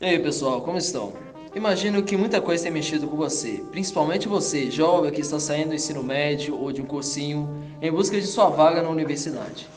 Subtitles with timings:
[0.00, 1.12] E aí, pessoal, como estão?
[1.54, 5.74] Imagino que muita coisa tem mexido com você, principalmente você, jovem que está saindo do
[5.74, 7.46] ensino médio ou de um cursinho
[7.82, 9.68] em busca de sua vaga na universidade.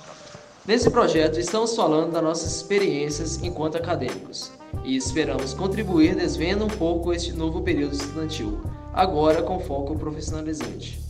[0.66, 4.50] Nesse projeto, estamos falando das nossas experiências enquanto acadêmicos
[4.86, 8.62] e esperamos contribuir desvendo um pouco este novo período estudantil,
[8.94, 11.02] agora com foco profissionalizante.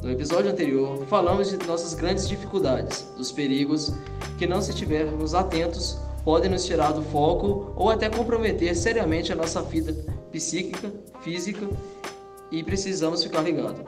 [0.00, 3.92] No episódio anterior, falamos de nossas grandes dificuldades, dos perigos
[4.38, 9.36] que, não se estivermos atentos, podem nos tirar do foco ou até comprometer seriamente a
[9.36, 9.92] nossa vida
[10.30, 11.68] psíquica, física
[12.50, 13.84] e precisamos ficar ligado.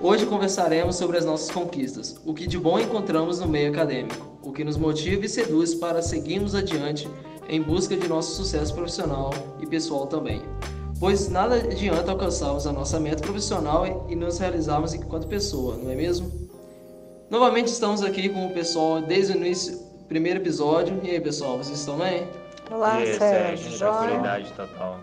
[0.00, 4.52] Hoje conversaremos sobre as nossas conquistas, o que de bom encontramos no meio acadêmico, o
[4.52, 7.08] que nos motiva e seduz para seguirmos adiante
[7.48, 9.30] em busca de nosso sucesso profissional
[9.60, 10.42] e pessoal também.
[10.98, 15.94] Pois nada adianta alcançarmos a nossa meta profissional e nos realizarmos enquanto pessoa, não é
[15.94, 16.30] mesmo?
[17.30, 21.00] Novamente estamos aqui com o pessoal desde o início primeiro episódio.
[21.02, 22.28] E aí, pessoal, vocês estão bem?
[22.70, 23.70] Olá, e aí, Sérgio.
[23.70, 25.00] Sérgio tranquilidade total.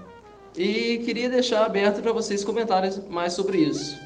[0.55, 4.01] E queria deixar aberto para vocês comentarem mais sobre isso.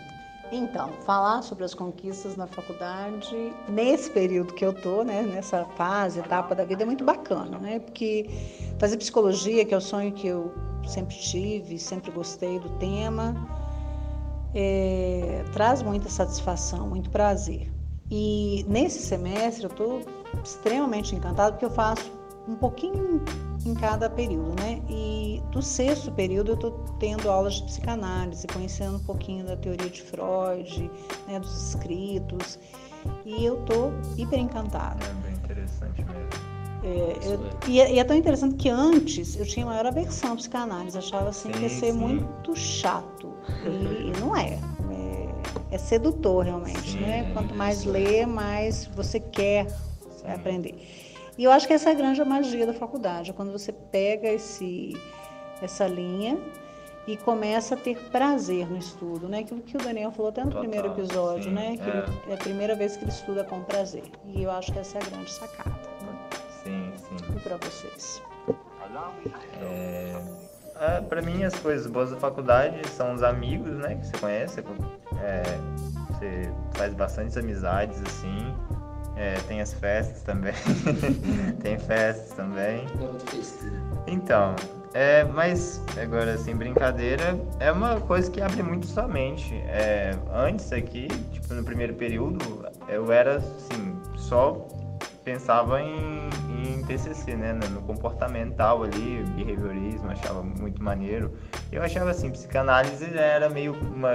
[0.52, 6.20] Então, falar sobre as conquistas na faculdade, nesse período que eu tô, né, nessa fase,
[6.20, 7.80] etapa da vida, é muito bacana, né?
[7.80, 8.30] Porque
[8.80, 10.54] fazer psicologia, que é o sonho que eu
[10.88, 13.36] sempre tive, sempre gostei do tema,
[14.56, 17.70] é, traz muita satisfação, muito prazer.
[18.10, 20.02] E nesse semestre eu estou
[20.44, 22.12] extremamente encantada porque eu faço
[22.48, 23.22] um pouquinho
[23.66, 24.82] em cada período, né?
[24.90, 29.90] E do sexto período eu estou tendo aulas de psicanálise, conhecendo um pouquinho da teoria
[29.90, 30.90] de Freud,
[31.28, 32.58] né, dos escritos,
[33.26, 35.04] e eu estou hiper encantada.
[35.04, 36.58] É bem interessante mesmo.
[36.84, 40.36] É, eu, e, é, e, é, tão interessante que antes eu tinha maior aversão à
[40.36, 41.98] psicanálise, achava assim sim, que ia ser sim.
[41.98, 43.34] muito chato,
[43.66, 44.58] e, e não é
[45.72, 47.32] é sedutor realmente, né?
[47.34, 49.68] Quanto mais lê, mais você quer
[50.26, 50.76] aprender.
[51.38, 54.28] E eu acho que essa é a grande magia da faculdade, é quando você pega
[54.28, 54.98] esse,
[55.62, 56.38] essa linha
[57.06, 59.40] e começa a ter prazer no estudo, né?
[59.40, 61.78] Aquilo que o Daniel falou até no Total, primeiro episódio, sim, né?
[61.78, 62.32] Que é.
[62.32, 62.34] é.
[62.34, 64.04] a primeira vez que ele estuda com prazer.
[64.26, 65.70] E eu acho que essa é a grande sacada.
[65.70, 66.20] Né?
[66.64, 67.34] Sim, sim.
[67.36, 68.22] E para vocês?
[69.62, 70.22] É,
[70.80, 73.96] é, para mim, as coisas boas da faculdade são os amigos, né?
[73.96, 74.64] Que você conhece.
[75.22, 75.44] É,
[76.10, 78.54] você faz bastantes amizades, assim.
[79.16, 80.54] É, tem as festas também.
[81.62, 82.86] tem festas também.
[84.06, 84.56] Então,
[84.94, 89.54] é, mas agora sem brincadeira, é uma coisa que abre muito sua mente.
[89.68, 94.68] É, antes aqui, tipo no primeiro período, eu era assim, só
[95.24, 101.34] pensava em, em TCC, né, no comportamental ali, behaviorismo, achava muito maneiro.
[101.72, 104.14] Eu achava assim, psicanálise era meio uma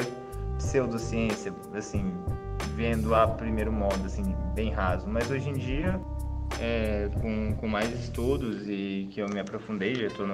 [0.62, 2.14] pseudociência, assim,
[2.74, 5.06] vendo a primeiro modo, assim, bem raso.
[5.06, 6.00] Mas hoje em dia,
[6.60, 10.26] é, com, com mais estudos e que eu me aprofundei, já estou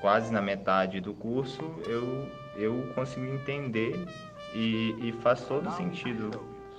[0.00, 2.26] quase na metade do curso, eu,
[2.56, 4.06] eu consigo entender
[4.54, 6.30] e, e faz todo sentido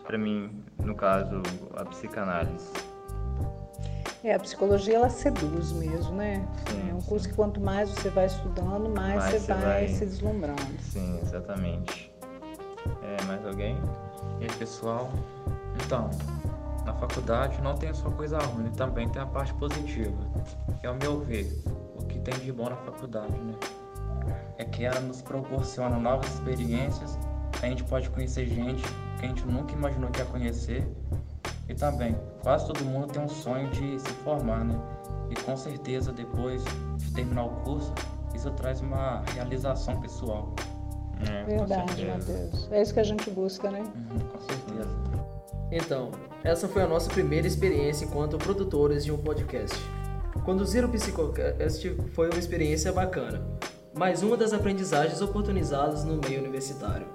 [0.04, 0.50] para mim,
[0.84, 1.42] no caso,
[1.76, 2.72] a psicanálise.
[4.24, 6.48] É, a psicologia ela seduz mesmo, né?
[6.68, 9.62] Sim, é um curso que quanto mais você vai estudando, mais, mais você, você vai,
[9.62, 10.62] vai, se deslumbrando.
[10.80, 12.11] Sim, exatamente.
[13.04, 13.78] É, mais alguém?
[14.40, 15.12] E aí, pessoal?
[15.84, 16.10] Então,
[16.86, 20.18] na faculdade não tem só coisa ruim, também tem a parte positiva.
[20.80, 21.64] Que, ao meu ver,
[21.96, 23.54] o que tem de bom na faculdade, né?
[24.58, 27.18] É que ela nos proporciona novas experiências,
[27.62, 28.84] a gente pode conhecer gente
[29.20, 30.88] que a gente nunca imaginou que ia conhecer
[31.70, 34.76] e também, quase todo mundo tem um sonho de se formar, né?
[35.30, 36.64] E com certeza depois
[36.98, 37.94] de terminar o curso,
[38.34, 40.54] isso traz uma realização pessoal.
[41.30, 42.72] É, Verdade, Matheus.
[42.72, 43.80] É isso que a gente busca, né?
[43.80, 44.90] Uhum, com certeza.
[45.72, 46.12] Então,
[46.44, 49.78] essa foi a nossa primeira experiência enquanto produtores de um podcast.
[50.44, 53.42] Conduzir o Psicocast foi uma experiência bacana,
[53.94, 57.06] mas uma das aprendizagens oportunizadas no meio universitário.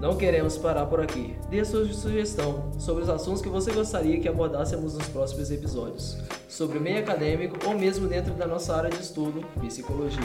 [0.00, 1.34] Não queremos parar por aqui.
[1.48, 6.18] Dê sua sugestão sobre os assuntos que você gostaria que abordássemos nos próximos episódios,
[6.48, 10.20] sobre o meio acadêmico ou mesmo dentro da nossa área de estudo, psicologia.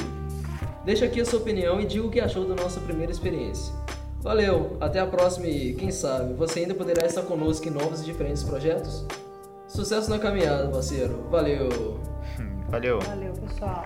[0.83, 3.73] Deixe aqui a sua opinião e diga o que achou da nossa primeira experiência.
[4.19, 8.05] Valeu, até a próxima e quem sabe você ainda poderá estar conosco em novos e
[8.05, 9.05] diferentes projetos?
[9.67, 11.27] Sucesso na caminhada, parceiro.
[11.29, 11.99] Valeu!
[12.69, 12.99] Valeu!
[12.99, 13.85] Valeu, pessoal!